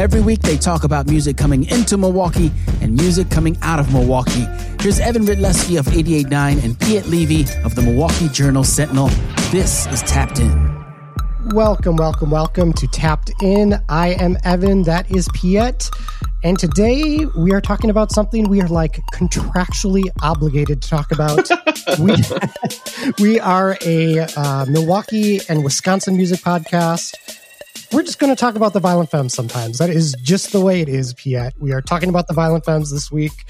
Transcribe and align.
Every 0.00 0.22
week 0.22 0.40
they 0.40 0.56
talk 0.56 0.84
about 0.84 1.08
music 1.08 1.36
coming 1.36 1.64
into 1.64 1.98
Milwaukee 1.98 2.50
and 2.80 2.96
music 2.96 3.28
coming 3.28 3.58
out 3.60 3.78
of 3.78 3.92
Milwaukee. 3.92 4.46
Here's 4.80 4.98
Evan 4.98 5.26
Rytlewski 5.26 5.78
of 5.78 5.84
88.9 5.84 6.64
and 6.64 6.80
Piet 6.80 7.04
Levy 7.08 7.42
of 7.64 7.74
the 7.74 7.82
Milwaukee 7.82 8.30
Journal 8.30 8.64
Sentinel. 8.64 9.08
This 9.50 9.86
is 9.88 10.00
Tapped 10.04 10.40
In. 10.40 10.84
Welcome, 11.52 11.96
welcome, 11.96 12.30
welcome 12.30 12.72
to 12.72 12.88
Tapped 12.88 13.30
In. 13.42 13.74
I 13.90 14.12
am 14.12 14.38
Evan, 14.42 14.84
that 14.84 15.10
is 15.10 15.28
Piet. 15.34 15.90
And 16.42 16.58
today 16.58 17.26
we 17.36 17.52
are 17.52 17.60
talking 17.60 17.90
about 17.90 18.10
something 18.10 18.48
we 18.48 18.62
are 18.62 18.68
like 18.68 19.02
contractually 19.12 20.08
obligated 20.22 20.80
to 20.80 20.88
talk 20.88 21.12
about. 21.12 21.46
we, 21.98 22.16
we 23.22 23.38
are 23.38 23.76
a 23.84 24.20
uh, 24.34 24.64
Milwaukee 24.66 25.40
and 25.50 25.62
Wisconsin 25.62 26.16
music 26.16 26.40
podcast 26.40 27.39
we're 27.92 28.02
just 28.02 28.18
going 28.18 28.34
to 28.34 28.38
talk 28.38 28.56
about 28.56 28.72
the 28.72 28.80
Violent 28.80 29.10
Femmes 29.10 29.34
sometimes. 29.34 29.78
That 29.78 29.90
is 29.90 30.14
just 30.22 30.52
the 30.52 30.60
way 30.60 30.80
it 30.80 30.88
is, 30.88 31.14
Piet. 31.14 31.54
We 31.58 31.72
are 31.72 31.80
talking 31.80 32.08
about 32.08 32.28
the 32.28 32.34
Violent 32.34 32.64
Femmes 32.64 32.90
this 32.90 33.10
week. 33.10 33.44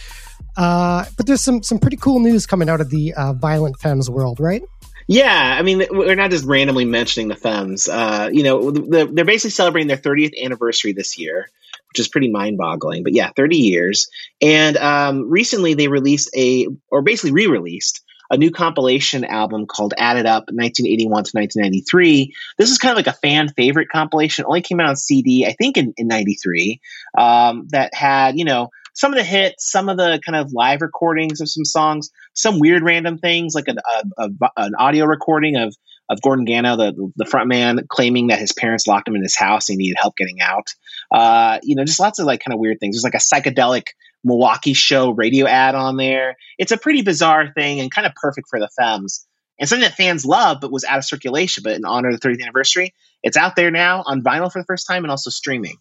Uh, 0.56 1.04
but 1.16 1.26
there's 1.26 1.40
some 1.40 1.62
some 1.62 1.78
pretty 1.78 1.96
cool 1.96 2.20
news 2.20 2.46
coming 2.46 2.68
out 2.68 2.80
of 2.80 2.90
the 2.90 3.14
uh, 3.14 3.32
Violent 3.34 3.78
Femmes 3.78 4.10
world, 4.10 4.40
right? 4.40 4.62
Yeah, 5.06 5.56
I 5.58 5.62
mean, 5.62 5.84
we're 5.90 6.14
not 6.14 6.30
just 6.30 6.44
randomly 6.44 6.84
mentioning 6.84 7.28
the 7.28 7.34
Femmes. 7.34 7.88
Uh, 7.88 8.30
you 8.32 8.44
know, 8.44 8.70
they're 8.70 9.24
basically 9.24 9.50
celebrating 9.50 9.88
their 9.88 9.96
30th 9.96 10.40
anniversary 10.40 10.92
this 10.92 11.18
year, 11.18 11.48
which 11.88 11.98
is 11.98 12.06
pretty 12.06 12.30
mind 12.30 12.58
boggling. 12.58 13.02
But 13.02 13.12
yeah, 13.12 13.30
30 13.34 13.56
years. 13.56 14.08
And 14.40 14.76
um, 14.76 15.28
recently 15.28 15.74
they 15.74 15.88
released 15.88 16.30
a, 16.36 16.68
or 16.90 17.02
basically 17.02 17.32
re 17.32 17.48
released, 17.48 18.02
a 18.30 18.36
new 18.36 18.50
compilation 18.50 19.24
album 19.24 19.66
called 19.66 19.94
Added 19.98 20.26
Up 20.26 20.44
1981 20.44 21.24
to 21.24 21.30
1993. 21.32 22.34
This 22.58 22.70
is 22.70 22.78
kind 22.78 22.92
of 22.92 22.96
like 22.96 23.08
a 23.08 23.18
fan 23.18 23.48
favorite 23.48 23.88
compilation. 23.88 24.44
It 24.44 24.48
only 24.48 24.62
came 24.62 24.80
out 24.80 24.88
on 24.88 24.96
CD, 24.96 25.46
I 25.46 25.52
think, 25.52 25.76
in, 25.76 25.92
in 25.96 26.06
93, 26.06 26.80
um, 27.18 27.66
that 27.70 27.92
had, 27.94 28.38
you 28.38 28.44
know, 28.44 28.70
some 28.94 29.12
of 29.12 29.18
the 29.18 29.24
hits, 29.24 29.70
some 29.70 29.88
of 29.88 29.96
the 29.96 30.20
kind 30.24 30.36
of 30.36 30.52
live 30.52 30.82
recordings 30.82 31.40
of 31.40 31.48
some 31.48 31.64
songs, 31.64 32.10
some 32.34 32.58
weird 32.58 32.82
random 32.82 33.18
things 33.18 33.54
like 33.54 33.68
an, 33.68 33.78
a, 34.18 34.24
a, 34.24 34.50
an 34.56 34.74
audio 34.78 35.06
recording 35.06 35.56
of 35.56 35.74
of 36.08 36.20
Gordon 36.22 36.44
Gano, 36.44 36.76
the 36.76 37.12
the 37.16 37.24
front 37.24 37.48
man, 37.48 37.86
claiming 37.88 38.28
that 38.28 38.40
his 38.40 38.52
parents 38.52 38.86
locked 38.86 39.06
him 39.06 39.14
in 39.14 39.22
his 39.22 39.36
house 39.36 39.68
and 39.68 39.80
he 39.80 39.86
needed 39.86 39.96
help 40.00 40.16
getting 40.16 40.40
out. 40.40 40.66
Uh, 41.10 41.60
you 41.62 41.76
know, 41.76 41.84
just 41.84 42.00
lots 42.00 42.18
of 42.18 42.26
like 42.26 42.40
kind 42.40 42.52
of 42.52 42.58
weird 42.58 42.78
things. 42.80 42.96
There's 42.96 43.04
like 43.04 43.14
a 43.14 43.18
psychedelic 43.18 43.84
Milwaukee 44.24 44.74
show 44.74 45.10
radio 45.10 45.46
ad 45.46 45.74
on 45.74 45.96
there. 45.96 46.36
It's 46.58 46.72
a 46.72 46.76
pretty 46.76 47.02
bizarre 47.02 47.52
thing 47.52 47.80
and 47.80 47.90
kind 47.90 48.06
of 48.06 48.14
perfect 48.14 48.48
for 48.48 48.58
the 48.58 48.68
Femmes. 48.78 49.26
And 49.58 49.68
something 49.68 49.82
that 49.82 49.94
fans 49.94 50.24
love, 50.24 50.58
but 50.60 50.72
was 50.72 50.84
out 50.84 50.98
of 50.98 51.04
circulation. 51.04 51.62
But 51.62 51.74
in 51.74 51.84
honor 51.84 52.08
of 52.08 52.18
the 52.18 52.28
30th 52.28 52.42
anniversary, 52.42 52.94
it's 53.22 53.36
out 53.36 53.56
there 53.56 53.70
now 53.70 54.02
on 54.06 54.22
vinyl 54.22 54.50
for 54.50 54.58
the 54.58 54.64
first 54.64 54.86
time 54.86 55.04
and 55.04 55.10
also 55.10 55.30
streaming. 55.30 55.76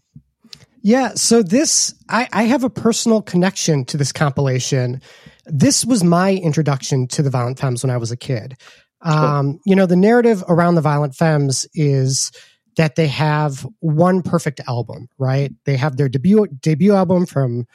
Yeah. 0.82 1.14
So 1.16 1.42
this, 1.44 1.94
I, 2.10 2.28
I 2.32 2.44
have 2.44 2.64
a 2.64 2.70
personal 2.70 3.22
connection 3.22 3.86
to 3.86 3.98
this 3.98 4.12
compilation. 4.12 5.02
This 5.46 5.86
was 5.86 6.04
my 6.04 6.34
introduction 6.34 7.08
to 7.10 7.24
the 7.24 7.30
Violent 7.30 7.60
Femmes 7.60 7.84
when 7.84 7.92
I 7.92 7.98
was 7.98 8.12
a 8.12 8.18
kid. 8.18 8.56
Um, 9.02 9.54
cool. 9.54 9.60
You 9.66 9.76
know, 9.76 9.86
the 9.86 9.96
narrative 9.96 10.44
around 10.48 10.76
the 10.76 10.82
Violent 10.82 11.16
Femmes 11.16 11.66
is 11.74 12.32
that 12.78 12.96
they 12.96 13.08
have 13.08 13.66
one 13.80 14.22
perfect 14.22 14.62
album, 14.68 15.08
right? 15.18 15.52
They 15.66 15.76
have 15.78 15.98
their 15.98 16.08
debut 16.08 16.48
debut 16.62 16.94
album 16.94 17.26
from 17.26 17.66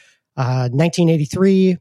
1983. 0.43 1.73
Uh, 1.73 1.77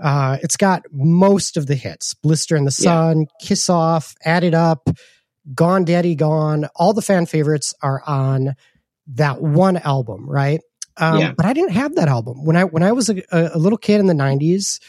uh, 0.00 0.38
it's 0.42 0.56
got 0.56 0.82
most 0.90 1.56
of 1.56 1.66
the 1.66 1.74
hits 1.74 2.14
Blister 2.14 2.56
in 2.56 2.64
the 2.64 2.70
Sun, 2.70 3.20
yeah. 3.20 3.26
Kiss 3.46 3.68
Off, 3.68 4.14
Added 4.24 4.54
Up, 4.54 4.88
Gone 5.54 5.84
Daddy 5.84 6.14
Gone. 6.14 6.66
All 6.76 6.94
the 6.94 7.02
fan 7.02 7.26
favorites 7.26 7.74
are 7.82 8.02
on 8.06 8.54
that 9.08 9.42
one 9.42 9.76
album, 9.78 10.28
right? 10.28 10.60
Um, 10.96 11.18
yeah. 11.18 11.32
But 11.36 11.46
I 11.46 11.52
didn't 11.52 11.72
have 11.72 11.94
that 11.96 12.08
album 12.08 12.44
when 12.44 12.56
I 12.56 12.64
when 12.64 12.82
I 12.82 12.92
was 12.92 13.10
a, 13.10 13.22
a 13.30 13.58
little 13.58 13.78
kid 13.78 14.00
in 14.00 14.06
the 14.06 14.14
'90s. 14.14 14.80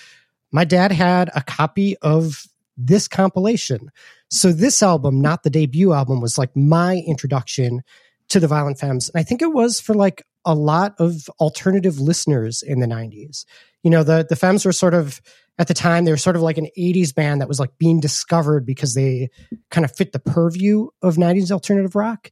My 0.52 0.66
dad 0.66 0.92
had 0.92 1.30
a 1.36 1.42
copy 1.42 1.98
of 1.98 2.46
this 2.78 3.08
compilation. 3.08 3.90
So 4.30 4.52
this 4.52 4.82
album, 4.82 5.22
not 5.22 5.44
the 5.44 5.50
debut 5.50 5.94
album, 5.94 6.22
was 6.22 6.38
like 6.38 6.56
my 6.56 6.98
introduction 7.06 7.84
to 8.30 8.40
the 8.40 8.48
Violent 8.48 8.80
Femmes. 8.80 9.10
And 9.10 9.20
I 9.20 9.24
think 9.24 9.42
it 9.42 9.54
was 9.54 9.80
for 9.80 9.94
like 9.94 10.26
a 10.46 10.56
lot 10.56 10.96
of 11.00 11.30
alternative 11.40 12.00
listeners 12.00 12.62
in 12.62 12.80
the 12.80 12.88
90s. 12.88 13.46
You 13.84 13.92
know, 13.92 14.04
the 14.04 14.26
the 14.28 14.36
Femmes 14.36 14.66
were 14.66 14.72
sort 14.72 14.94
of 14.94 15.22
at 15.60 15.68
the 15.68 15.74
time 15.74 16.06
they 16.06 16.12
were 16.12 16.18
sort 16.18 16.36
of 16.36 16.42
like 16.42 16.58
an 16.58 16.68
80s 16.78 17.14
band 17.14 17.42
that 17.42 17.48
was 17.48 17.60
like 17.60 17.78
being 17.78 18.00
discovered 18.00 18.66
because 18.66 18.96
they 18.96 19.30
kind 19.70 19.86
of 19.86 19.96
fit 19.96 20.12
the 20.12 20.20
purview 20.20 20.88
of 21.02 21.16
90s 21.16 21.52
alternative 21.52 21.96
rock. 21.96 22.32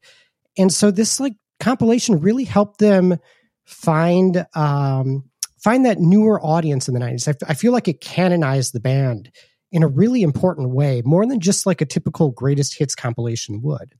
And 0.57 0.73
so 0.73 0.91
this 0.91 1.19
like 1.19 1.33
compilation 1.59 2.19
really 2.19 2.45
helped 2.45 2.79
them 2.79 3.17
find 3.65 4.45
um 4.55 5.29
find 5.63 5.85
that 5.85 5.99
newer 5.99 6.41
audience 6.41 6.87
in 6.87 6.93
the 6.93 6.99
90s. 6.99 7.45
I, 7.47 7.53
feel 7.53 7.71
like 7.71 7.87
it 7.87 8.01
canonized 8.01 8.73
the 8.73 8.79
band 8.79 9.31
in 9.71 9.83
a 9.83 9.87
really 9.87 10.23
important 10.23 10.71
way, 10.71 11.03
more 11.05 11.25
than 11.25 11.39
just 11.39 11.67
like 11.67 11.81
a 11.81 11.85
typical 11.85 12.31
greatest 12.31 12.77
hits 12.77 12.95
compilation 12.95 13.61
would. 13.61 13.93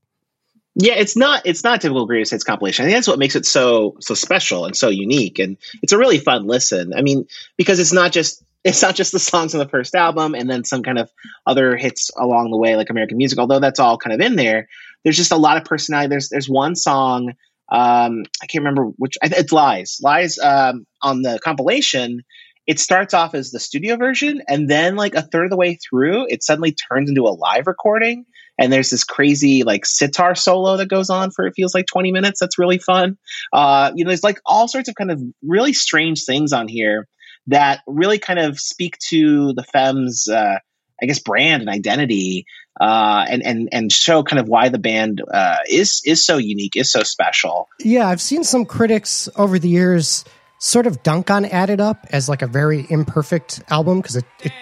Yeah, 0.74 0.94
it's 0.94 1.16
not 1.16 1.42
it's 1.44 1.64
not 1.64 1.80
typical 1.80 2.06
greatest 2.06 2.30
hits 2.32 2.44
compilation. 2.44 2.84
I 2.84 2.88
think 2.88 2.96
that's 2.96 3.08
what 3.08 3.18
makes 3.18 3.36
it 3.36 3.44
so 3.44 3.96
so 4.00 4.14
special 4.14 4.64
and 4.64 4.76
so 4.76 4.88
unique, 4.88 5.38
and 5.38 5.58
it's 5.82 5.92
a 5.92 5.98
really 5.98 6.18
fun 6.18 6.46
listen. 6.46 6.94
I 6.94 7.02
mean, 7.02 7.26
because 7.56 7.78
it's 7.78 7.92
not 7.92 8.12
just 8.12 8.42
it's 8.64 8.80
not 8.80 8.94
just 8.94 9.12
the 9.12 9.18
songs 9.18 9.54
on 9.54 9.58
the 9.58 9.68
first 9.68 9.94
album 9.94 10.34
and 10.34 10.48
then 10.48 10.64
some 10.64 10.82
kind 10.82 10.98
of 10.98 11.10
other 11.46 11.76
hits 11.76 12.10
along 12.16 12.50
the 12.50 12.56
way, 12.56 12.76
like 12.76 12.90
American 12.90 13.18
music. 13.18 13.38
Although 13.38 13.58
that's 13.60 13.80
all 13.80 13.98
kind 13.98 14.14
of 14.14 14.24
in 14.24 14.36
there, 14.36 14.68
there's 15.02 15.16
just 15.16 15.32
a 15.32 15.36
lot 15.36 15.56
of 15.56 15.64
personality. 15.64 16.08
There's 16.08 16.28
there's 16.28 16.48
one 16.48 16.74
song 16.76 17.32
um, 17.72 18.24
I 18.42 18.46
can't 18.46 18.64
remember 18.64 18.86
which 18.98 19.16
it's 19.22 19.52
Lies 19.52 19.98
Lies 20.02 20.38
um, 20.38 20.86
on 21.00 21.22
the 21.22 21.38
compilation. 21.42 22.22
It 22.66 22.78
starts 22.78 23.12
off 23.14 23.34
as 23.34 23.50
the 23.50 23.60
studio 23.60 23.96
version, 23.96 24.42
and 24.48 24.68
then 24.68 24.96
like 24.96 25.14
a 25.14 25.22
third 25.22 25.44
of 25.44 25.50
the 25.50 25.56
way 25.56 25.76
through, 25.76 26.26
it 26.28 26.42
suddenly 26.42 26.72
turns 26.72 27.08
into 27.08 27.24
a 27.24 27.34
live 27.34 27.66
recording 27.66 28.26
and 28.58 28.72
there's 28.72 28.90
this 28.90 29.04
crazy 29.04 29.62
like 29.62 29.86
sitar 29.86 30.34
solo 30.34 30.76
that 30.76 30.88
goes 30.88 31.10
on 31.10 31.30
for 31.30 31.46
it 31.46 31.54
feels 31.56 31.74
like 31.74 31.86
20 31.86 32.12
minutes. 32.12 32.40
That's 32.40 32.58
really 32.58 32.78
fun. 32.78 33.18
Uh, 33.52 33.92
you 33.94 34.04
know 34.04 34.10
there's 34.10 34.22
like 34.22 34.40
all 34.44 34.68
sorts 34.68 34.88
of 34.88 34.94
kind 34.94 35.10
of 35.10 35.20
really 35.42 35.72
strange 35.72 36.24
things 36.24 36.52
on 36.52 36.68
here 36.68 37.08
that 37.48 37.80
really 37.86 38.18
kind 38.18 38.38
of 38.38 38.58
speak 38.58 38.96
to 38.98 39.52
the 39.54 39.64
femmes 39.64 40.28
uh, 40.28 40.58
i 41.02 41.06
guess 41.06 41.18
brand 41.18 41.60
and 41.60 41.68
identity 41.68 42.46
uh, 42.80 43.26
and 43.28 43.44
and 43.44 43.68
and 43.72 43.92
show 43.92 44.22
kind 44.22 44.40
of 44.40 44.48
why 44.48 44.68
the 44.68 44.78
band 44.78 45.22
uh, 45.32 45.56
is 45.68 46.00
is 46.04 46.24
so 46.24 46.38
unique 46.38 46.76
is 46.76 46.90
so 46.90 47.02
special. 47.02 47.68
Yeah 47.80 48.08
i've 48.08 48.20
seen 48.20 48.44
some 48.44 48.64
critics 48.64 49.28
over 49.36 49.58
the 49.58 49.68
years 49.68 50.24
sort 50.62 50.86
of 50.86 51.02
dunk 51.02 51.28
on 51.28 51.44
added 51.46 51.80
up 51.80 52.06
as 52.10 52.28
like 52.28 52.40
a 52.40 52.46
very 52.46 52.86
imperfect 52.88 53.60
album 53.68 54.00
because 54.00 54.14
it, 54.14 54.24
it 54.44 54.52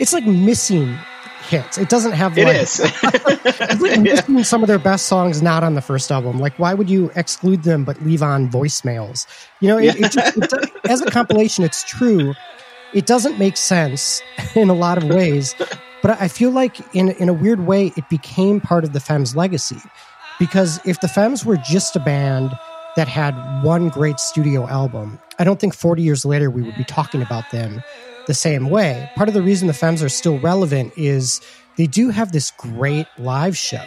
it's 0.00 0.12
like 0.12 0.26
missing 0.26 0.98
hits. 1.48 1.78
It 1.78 1.88
doesn't 1.88 2.12
have. 2.12 2.36
It 2.36 2.44
like, 2.44 2.56
is. 2.56 2.80
yeah. 4.36 4.42
Some 4.42 4.64
of 4.64 4.66
their 4.66 4.80
best 4.80 5.06
songs 5.06 5.42
not 5.42 5.62
on 5.62 5.74
the 5.74 5.80
first 5.80 6.10
album. 6.10 6.40
Like, 6.40 6.58
why 6.58 6.74
would 6.74 6.90
you 6.90 7.12
exclude 7.14 7.62
them 7.62 7.84
but 7.84 8.02
leave 8.02 8.20
on 8.20 8.50
voicemails? 8.50 9.28
You 9.60 9.68
know, 9.68 9.78
it, 9.78 9.98
yeah. 9.98 10.06
it 10.06 10.12
just, 10.12 10.36
it 10.36 10.72
as 10.86 11.00
a 11.02 11.10
compilation, 11.10 11.62
it's 11.62 11.84
true. 11.84 12.34
It 12.92 13.06
doesn't 13.06 13.38
make 13.38 13.56
sense 13.56 14.22
in 14.56 14.70
a 14.70 14.74
lot 14.74 14.98
of 14.98 15.04
ways, 15.08 15.54
but 16.02 16.20
I 16.20 16.26
feel 16.26 16.50
like 16.50 16.80
in 16.96 17.10
in 17.10 17.28
a 17.28 17.32
weird 17.32 17.60
way, 17.60 17.92
it 17.96 18.08
became 18.08 18.60
part 18.60 18.82
of 18.82 18.92
the 18.92 19.00
Femmes' 19.00 19.36
legacy. 19.36 19.78
Because 20.40 20.80
if 20.84 21.00
the 21.00 21.06
Femmes 21.06 21.44
were 21.44 21.56
just 21.58 21.94
a 21.94 22.00
band 22.00 22.50
that 22.96 23.08
had 23.08 23.34
one 23.62 23.88
great 23.88 24.20
studio 24.20 24.68
album, 24.68 25.18
I 25.38 25.44
don't 25.44 25.60
think 25.60 25.74
40 25.74 26.02
years 26.02 26.24
later 26.24 26.50
we 26.50 26.62
would 26.62 26.76
be 26.76 26.84
talking 26.84 27.22
about 27.22 27.50
them 27.50 27.82
the 28.26 28.34
same 28.34 28.70
way. 28.70 29.10
Part 29.16 29.28
of 29.28 29.34
the 29.34 29.42
reason 29.42 29.68
the 29.68 29.74
Femmes 29.74 30.02
are 30.02 30.08
still 30.08 30.38
relevant 30.38 30.92
is 30.96 31.40
they 31.76 31.86
do 31.86 32.10
have 32.10 32.32
this 32.32 32.50
great 32.52 33.06
live 33.18 33.56
show. 33.56 33.84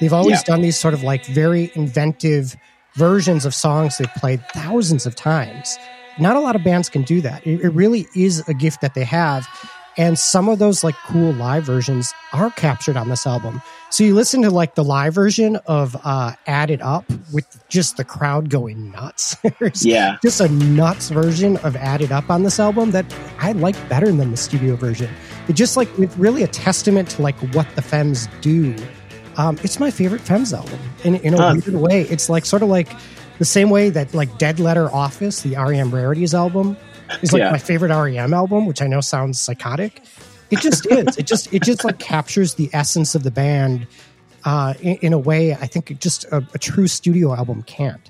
They've 0.00 0.12
always 0.12 0.40
yeah. 0.40 0.44
done 0.44 0.62
these 0.62 0.78
sort 0.78 0.94
of 0.94 1.02
like 1.02 1.26
very 1.26 1.70
inventive 1.74 2.56
versions 2.94 3.44
of 3.44 3.54
songs 3.54 3.98
they've 3.98 4.12
played 4.14 4.42
thousands 4.52 5.06
of 5.06 5.14
times. 5.14 5.76
Not 6.18 6.36
a 6.36 6.40
lot 6.40 6.56
of 6.56 6.64
bands 6.64 6.88
can 6.88 7.02
do 7.02 7.20
that. 7.20 7.46
It, 7.46 7.60
it 7.60 7.70
really 7.70 8.06
is 8.14 8.46
a 8.48 8.54
gift 8.54 8.80
that 8.80 8.94
they 8.94 9.04
have. 9.04 9.46
And 10.00 10.18
some 10.18 10.48
of 10.48 10.58
those 10.58 10.82
like 10.82 10.94
cool 11.06 11.34
live 11.34 11.64
versions 11.64 12.14
are 12.32 12.50
captured 12.52 12.96
on 12.96 13.10
this 13.10 13.26
album. 13.26 13.60
So 13.90 14.02
you 14.02 14.14
listen 14.14 14.40
to 14.40 14.50
like 14.50 14.74
the 14.74 14.82
live 14.82 15.12
version 15.12 15.56
of 15.66 15.94
uh 16.04 16.32
Added 16.46 16.80
Up 16.80 17.04
with 17.34 17.62
just 17.68 17.98
the 17.98 18.04
crowd 18.04 18.48
going 18.48 18.92
nuts. 18.92 19.36
yeah. 19.82 20.16
Just 20.22 20.40
a 20.40 20.48
nuts 20.48 21.10
version 21.10 21.58
of 21.58 21.76
Added 21.76 22.12
Up 22.12 22.30
on 22.30 22.44
this 22.44 22.58
album 22.58 22.92
that 22.92 23.04
I 23.40 23.52
like 23.52 23.76
better 23.90 24.10
than 24.10 24.30
the 24.30 24.38
studio 24.38 24.74
version. 24.74 25.10
It 25.48 25.52
just 25.52 25.76
like 25.76 25.90
it's 25.98 26.16
really 26.16 26.44
a 26.44 26.48
testament 26.48 27.10
to 27.10 27.22
like 27.22 27.36
what 27.54 27.68
the 27.76 27.82
Femmes 27.82 28.26
do. 28.40 28.74
Um, 29.36 29.58
it's 29.62 29.78
my 29.78 29.90
favorite 29.90 30.22
Femmes 30.22 30.54
album 30.54 30.80
in, 31.04 31.16
in 31.16 31.34
a 31.34 31.36
huh. 31.36 31.60
weird 31.62 31.78
way. 31.78 32.02
It's 32.04 32.30
like 32.30 32.46
sort 32.46 32.62
of 32.62 32.70
like 32.70 32.88
the 33.38 33.44
same 33.44 33.68
way 33.68 33.90
that 33.90 34.14
like 34.14 34.38
Dead 34.38 34.60
Letter 34.60 34.90
Office, 34.94 35.42
the 35.42 35.56
REM 35.56 35.94
Rarities 35.94 36.34
album, 36.34 36.78
is 37.22 37.32
like 37.32 37.40
yeah. 37.40 37.50
my 37.50 37.58
favorite 37.58 37.90
REM 37.90 38.34
album, 38.34 38.66
which 38.66 38.82
I 38.82 38.86
know 38.86 39.00
sounds 39.00 39.40
psychotic. 39.40 40.02
It 40.50 40.60
just 40.60 40.86
is. 40.86 41.16
It 41.16 41.26
just 41.26 41.52
it 41.52 41.62
just 41.62 41.84
like 41.84 41.98
captures 41.98 42.54
the 42.54 42.70
essence 42.72 43.14
of 43.14 43.22
the 43.22 43.30
band 43.30 43.86
uh, 44.44 44.74
in, 44.80 44.96
in, 44.96 45.12
a 45.12 45.18
way 45.18 45.52
I 45.52 45.66
think 45.66 45.98
just 46.00 46.24
a, 46.24 46.44
a 46.54 46.58
true 46.58 46.88
studio 46.88 47.34
album 47.34 47.62
can't. 47.62 48.00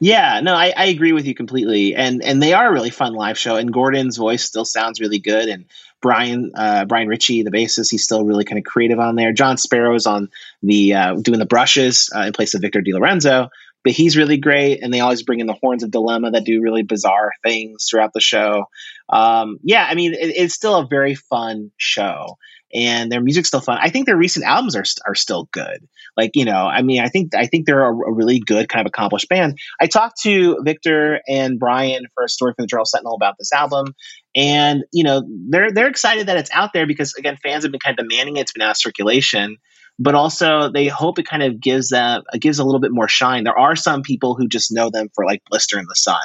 Yeah, 0.00 0.40
no, 0.40 0.54
I, 0.54 0.72
I 0.76 0.86
agree 0.86 1.12
with 1.12 1.26
you 1.26 1.34
completely, 1.34 1.94
and 1.94 2.22
and 2.24 2.42
they 2.42 2.52
are 2.52 2.68
a 2.68 2.72
really 2.72 2.90
fun 2.90 3.14
live 3.14 3.38
show. 3.38 3.56
And 3.56 3.72
Gordon's 3.72 4.16
voice 4.16 4.42
still 4.42 4.64
sounds 4.64 5.00
really 5.00 5.20
good, 5.20 5.48
and 5.48 5.64
Brian 6.00 6.50
uh, 6.54 6.84
Brian 6.84 7.08
Ritchie, 7.08 7.44
the 7.44 7.50
bassist, 7.50 7.90
he's 7.90 8.02
still 8.02 8.24
really 8.24 8.44
kind 8.44 8.58
of 8.58 8.64
creative 8.64 8.98
on 8.98 9.14
there. 9.14 9.32
John 9.32 9.56
Sparrow's 9.56 10.06
on 10.06 10.28
the 10.62 10.94
uh, 10.94 11.14
doing 11.14 11.38
the 11.38 11.46
brushes 11.46 12.10
uh, 12.14 12.22
in 12.22 12.32
place 12.32 12.54
of 12.54 12.60
Victor 12.60 12.82
DeLorenzo, 12.82 13.48
but 13.84 13.92
he's 13.92 14.16
really 14.16 14.36
great. 14.36 14.82
And 14.82 14.92
they 14.92 15.00
always 15.00 15.22
bring 15.22 15.40
in 15.40 15.46
the 15.46 15.58
horns 15.60 15.82
of 15.82 15.90
Dilemma 15.90 16.30
that 16.32 16.44
do 16.44 16.62
really 16.62 16.82
bizarre 16.82 17.32
things 17.42 17.86
throughout 17.88 18.12
the 18.12 18.20
show. 18.20 18.66
Um, 19.08 19.58
yeah, 19.62 19.86
I 19.88 19.94
mean, 19.94 20.14
it, 20.14 20.34
it's 20.36 20.54
still 20.54 20.76
a 20.76 20.86
very 20.86 21.14
fun 21.14 21.70
show 21.76 22.36
and 22.74 23.12
their 23.12 23.20
music's 23.20 23.48
still 23.48 23.60
fun. 23.60 23.78
I 23.80 23.90
think 23.90 24.06
their 24.06 24.16
recent 24.16 24.46
albums 24.46 24.76
are 24.76 24.84
are 25.06 25.14
still 25.14 25.48
good. 25.52 25.86
Like 26.16 26.32
you 26.34 26.44
know, 26.44 26.66
I 26.66 26.82
mean, 26.82 27.00
I 27.00 27.08
think 27.08 27.34
I 27.34 27.46
think 27.46 27.66
they're 27.66 27.82
a, 27.82 27.94
a 27.94 28.12
really 28.12 28.40
good 28.40 28.68
kind 28.68 28.86
of 28.86 28.90
accomplished 28.90 29.28
band. 29.28 29.58
I 29.80 29.86
talked 29.86 30.20
to 30.22 30.58
Victor 30.62 31.20
and 31.28 31.58
Brian 31.58 32.06
for 32.14 32.24
a 32.24 32.28
story 32.28 32.54
from 32.56 32.64
the 32.64 32.68
Journal 32.68 32.86
Sentinel 32.86 33.14
about 33.14 33.36
this 33.38 33.52
album, 33.52 33.94
and 34.34 34.84
you 34.92 35.04
know, 35.04 35.22
they're 35.50 35.72
they're 35.72 35.88
excited 35.88 36.28
that 36.28 36.38
it's 36.38 36.50
out 36.52 36.72
there 36.72 36.86
because 36.86 37.14
again, 37.14 37.36
fans 37.42 37.64
have 37.64 37.72
been 37.72 37.80
kind 37.80 37.98
of 37.98 38.08
demanding 38.08 38.36
it. 38.36 38.42
It's 38.42 38.52
been 38.52 38.62
out 38.62 38.70
of 38.70 38.76
circulation 38.78 39.58
but 39.98 40.14
also 40.14 40.70
they 40.70 40.88
hope 40.88 41.18
it 41.18 41.26
kind 41.26 41.42
of 41.42 41.60
gives 41.60 41.90
them 41.90 42.22
gives 42.40 42.58
a 42.58 42.64
little 42.64 42.80
bit 42.80 42.92
more 42.92 43.08
shine. 43.08 43.44
There 43.44 43.58
are 43.58 43.76
some 43.76 44.02
people 44.02 44.34
who 44.34 44.48
just 44.48 44.72
know 44.72 44.90
them 44.90 45.08
for 45.14 45.24
like 45.24 45.42
Blister 45.48 45.78
in 45.78 45.86
the 45.88 45.94
Sun. 45.94 46.20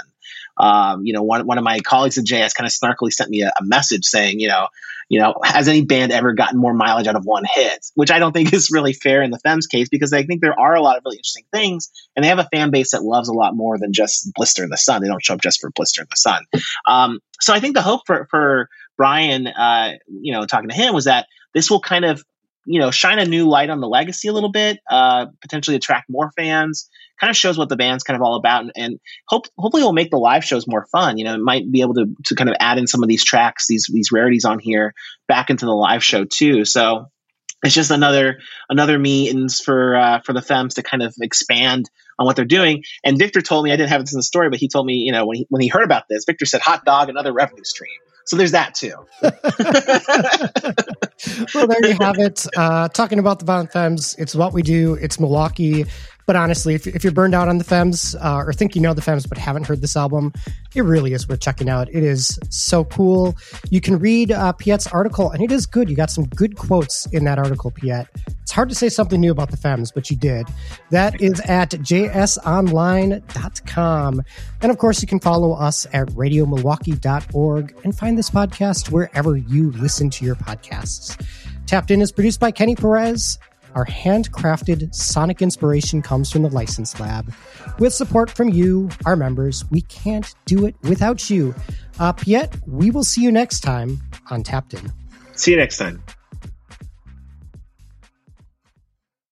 Um, 0.58 1.06
you 1.06 1.14
know, 1.14 1.24
one 1.24 1.46
one 1.46 1.58
of 1.58 1.64
my 1.64 1.80
colleagues 1.80 2.18
at 2.18 2.26
JS 2.26 2.56
kind 2.56 2.66
of 2.66 2.74
snarkily 2.74 3.12
sent 3.12 3.30
me 3.30 3.42
a, 3.42 3.50
a, 3.50 3.64
message 3.64 4.06
saying, 4.06 4.40
you 4.40 4.48
know, 4.48 4.68
you 5.08 5.20
know, 5.20 5.36
has 5.44 5.68
any 5.68 5.86
band 5.86 6.12
ever 6.12 6.34
gotten 6.34 6.60
more 6.60 6.74
mileage 6.74 7.06
out 7.06 7.16
of 7.16 7.26
one 7.26 7.44
hit? 7.54 7.86
Which 7.94 8.10
I 8.10 8.18
don't 8.18 8.32
think 8.32 8.52
is 8.54 8.72
really 8.72 8.94
fair 8.94 9.22
in 9.22 9.30
the 9.30 9.40
Femmes 9.40 9.68
case 9.68 9.88
because 9.90 10.14
I 10.14 10.24
think 10.24 10.42
there 10.42 10.60
are 10.60 10.76
a 10.76 10.82
lot 10.82 10.98
of 10.98 11.04
really 11.06 11.18
interesting 11.18 11.46
things, 11.54 11.92
and 12.16 12.24
they 12.24 12.30
have 12.30 12.40
a 12.40 12.50
fan 12.52 12.72
base 12.72 12.92
that 12.92 13.04
loves 13.04 13.30
a 13.30 13.34
lot 13.34 13.56
more 13.56 13.78
than 13.78 13.94
just 13.94 14.32
Blister 14.34 14.64
in 14.64 14.70
the 14.70 14.78
Sun. 14.78 15.02
They 15.02 15.08
don't 15.08 15.24
show 15.24 15.36
up 15.36 15.42
just 15.42 15.62
for 15.62 15.70
Blister 15.70 16.02
in 16.02 16.08
the 16.10 16.18
Sun. 16.18 16.44
Um, 16.88 17.20
so 17.40 17.54
I 17.54 17.60
think 17.60 17.76
the 17.76 17.84
hope 17.84 18.02
for 18.08 18.28
for 18.32 18.70
Brian, 18.98 19.46
uh, 19.46 19.94
you 20.08 20.34
know, 20.34 20.46
talking 20.46 20.70
to 20.70 20.76
him 20.76 20.96
was 20.96 21.06
that 21.06 21.28
this 21.54 21.70
will 21.70 21.82
kind 21.82 22.04
of 22.06 22.24
you 22.68 22.80
know, 22.80 22.92
shine 22.92 23.18
a 23.20 23.26
new 23.26 23.48
light 23.48 23.70
on 23.70 23.80
the 23.80 23.88
legacy 23.88 24.28
a 24.28 24.34
little 24.34 24.52
bit, 24.52 24.80
uh, 24.90 25.28
potentially 25.42 25.78
attract 25.78 26.10
more 26.10 26.32
fans. 26.36 26.90
Kind 27.20 27.32
of 27.32 27.38
shows 27.38 27.58
what 27.58 27.70
the 27.70 27.76
band's 27.76 28.04
kind 28.04 28.16
of 28.16 28.22
all 28.22 28.36
about, 28.36 28.62
and, 28.62 28.72
and 28.76 29.00
hope 29.28 29.48
hopefully 29.58 29.82
it'll 29.82 29.94
make 29.94 30.12
the 30.12 30.18
live 30.18 30.46
shows 30.46 30.68
more 30.68 30.86
fun. 30.92 31.18
You 31.18 31.26
know, 31.26 31.34
it 31.34 31.42
might 31.42 31.72
be 31.72 31.82
able 31.82 31.96
to 31.96 32.06
to 32.26 32.36
kind 32.36 32.50
of 32.50 32.56
add 32.60 32.78
in 32.78 32.86
some 32.86 33.02
of 33.02 33.10
these 33.10 33.24
tracks, 33.24 33.66
these 33.68 33.90
these 33.92 34.12
rarities 34.12 34.46
on 34.46 34.60
here 34.60 34.94
back 35.28 35.50
into 35.50 35.66
the 35.66 35.72
live 35.72 36.04
show 36.04 36.26
too. 36.26 36.64
So 36.64 37.08
it's 37.64 37.74
just 37.74 37.90
another 37.90 38.40
another 38.70 39.00
means 39.00 39.60
for 39.60 39.96
uh, 39.96 40.20
for 40.20 40.34
the 40.34 40.44
Femmes 40.44 40.76
to 40.76 40.84
kind 40.84 41.02
of 41.02 41.16
expand 41.20 41.90
on 42.20 42.28
what 42.28 42.36
they're 42.36 42.46
doing. 42.46 42.84
And 43.04 43.18
Victor 43.18 43.42
told 43.42 43.66
me 43.66 43.72
I 43.72 43.78
didn't 43.78 43.90
have 43.90 44.02
this 44.02 44.14
in 44.14 44.20
the 44.20 44.24
story, 44.24 44.50
but 44.50 44.60
he 44.60 44.68
told 44.68 44.86
me 44.86 44.96
you 44.96 45.12
know 45.12 45.26
when 45.26 45.38
he 45.38 45.48
when 45.50 45.62
he 45.62 45.70
heard 45.70 45.84
about 45.84 46.04
this, 46.08 46.26
Victor 46.26 46.46
said 46.46 46.62
hot 46.62 46.86
dog 46.86 47.10
another 47.10 47.34
revenue 47.34 47.64
stream. 47.64 47.98
So 48.28 48.36
there's 48.36 48.52
that 48.52 48.76
too. 48.76 48.94
well, 51.56 51.66
there 51.66 51.88
you 51.88 51.98
have 52.02 52.20
it. 52.20 52.46
Uh, 52.58 52.90
talking 52.90 53.20
about 53.20 53.40
the 53.40 53.46
Violent 53.46 53.72
Femmes, 53.72 54.16
it's 54.20 54.36
what 54.36 54.52
we 54.52 54.62
do. 54.62 54.96
It's 54.96 55.18
Milwaukee. 55.18 55.86
But 56.26 56.36
honestly, 56.36 56.76
if, 56.76 56.86
if 56.86 57.06
you're 57.06 57.14
burned 57.14 57.34
out 57.34 57.48
on 57.48 57.58
the 57.58 57.64
Femmes 57.64 58.16
uh, 58.16 58.44
or 58.46 58.52
think 58.52 58.76
you 58.76 58.82
know 58.82 58.94
the 58.94 59.02
Femmes 59.02 59.26
but 59.26 59.38
haven't 59.38 59.66
heard 59.66 59.80
this 59.80 59.96
album, 59.96 60.34
it 60.76 60.82
really 60.82 61.14
is 61.14 61.26
worth 61.30 61.40
checking 61.40 61.70
out. 61.70 61.88
It 61.88 62.04
is 62.04 62.38
so 62.50 62.84
cool. 62.84 63.34
You 63.70 63.80
can 63.80 63.98
read 63.98 64.34
uh, 64.34 64.52
Piet's 64.52 64.88
article, 64.88 65.32
and 65.32 65.42
it 65.42 65.54
is 65.54 65.66
good. 65.66 65.90
You 65.90 65.96
got 65.96 66.12
some 66.12 66.26
good 66.26 66.58
quotes 66.58 67.06
in 67.14 67.24
that 67.24 67.40
article, 67.40 67.72
Piet. 67.72 68.08
Hard 68.58 68.70
to 68.70 68.76
say 68.76 68.90
something 68.90 69.22
new 69.22 69.30
about 69.32 69.52
the 69.52 69.58
Femmes, 69.58 69.92
but 69.92 70.10
you 70.10 70.18
did. 70.18 70.48
That 70.90 71.22
is 71.22 71.40
at 71.42 71.70
jsonline.com. 71.70 73.22
And 74.64 74.72
of 74.72 74.80
course, 74.80 75.00
you 75.00 75.08
can 75.08 75.20
follow 75.20 75.54
us 75.54 75.86
at 75.94 76.08
radiomilwaukee.org 76.08 77.76
and 77.84 77.96
find 77.96 78.18
this 78.18 78.32
podcast 78.32 78.90
wherever 78.90 79.38
you 79.38 79.70
listen 79.74 80.10
to 80.10 80.26
your 80.26 80.34
podcasts. 80.34 81.24
Tapped 81.68 81.92
In 81.92 82.02
is 82.02 82.12
produced 82.12 82.40
by 82.40 82.50
Kenny 82.50 82.76
Perez. 82.76 83.38
Our 83.76 83.86
handcrafted 83.86 84.96
sonic 84.96 85.44
inspiration 85.44 86.02
comes 86.02 86.32
from 86.32 86.42
the 86.42 86.50
License 86.50 87.00
Lab. 87.00 87.32
With 87.78 87.94
support 87.94 88.32
from 88.32 88.50
you, 88.50 88.90
our 89.06 89.16
members, 89.16 89.70
we 89.70 89.82
can't 89.82 90.34
do 90.46 90.66
it 90.66 90.74
without 90.82 91.30
you. 91.30 91.54
Uh, 92.00 92.12
Piet, 92.12 92.56
we 92.66 92.90
will 92.90 93.04
see 93.04 93.22
you 93.22 93.32
next 93.32 93.60
time 93.60 94.02
on 94.32 94.42
Tapped 94.42 94.74
In. 94.74 94.92
See 95.36 95.52
you 95.52 95.58
next 95.58 95.78
time. 95.78 96.02